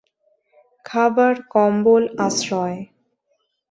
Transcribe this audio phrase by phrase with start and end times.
[0.85, 2.79] খাবার, কম্বল, আশ্রয়।